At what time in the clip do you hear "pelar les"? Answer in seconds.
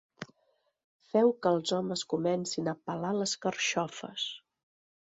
2.89-3.39